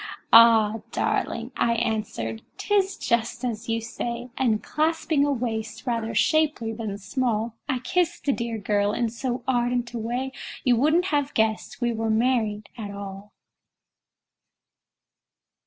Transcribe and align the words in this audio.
"Ah! 0.33 0.79
darling," 0.91 1.51
I 1.55 1.73
answered, 1.73 2.41
"'tis 2.57 2.97
just 2.97 3.45
as 3.45 3.69
you 3.69 3.79
say;" 3.81 4.31
And 4.35 4.63
clasping 4.63 5.23
a 5.23 5.31
waist 5.31 5.85
rather 5.85 6.15
shapely 6.15 6.73
than 6.73 6.97
small, 6.97 7.53
I 7.69 7.77
kissed 7.77 8.25
the 8.25 8.31
dear 8.33 8.57
girl 8.57 8.93
in 8.93 9.09
so 9.09 9.43
ardent 9.47 9.93
a 9.93 9.99
way 9.99 10.31
You 10.63 10.75
wouldn't 10.75 11.05
have 11.13 11.35
guessed 11.35 11.81
we 11.81 11.93
were 11.93 12.09
married 12.09 12.69
at 12.75 12.89
all! 12.89 13.31